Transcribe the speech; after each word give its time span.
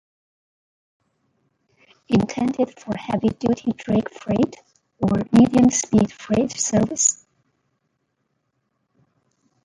Intended 2.07 2.79
for 2.79 2.97
heavy-duty 2.97 3.73
drag 3.73 4.09
freight 4.09 4.55
or 4.99 5.21
medium-speed 5.31 6.11
freight 6.11 6.53
service. 6.59 7.23